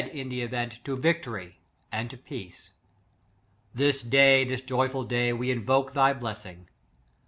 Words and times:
m 0.15 0.29
the 0.29 0.41
event, 0.41 0.83
to 0.83 0.97
victory 0.97 1.57
and 1.91 2.09
to 2.09 2.17
peace; 2.17 2.71
this 3.71 4.01
day, 4.01 4.43
this 4.43 4.61
joyful 4.61 5.03
day, 5.03 5.31
we 5.31 5.51
invoke 5.51 5.93
thy 5.93 6.11
bless 6.11 6.43
ing. 6.43 6.67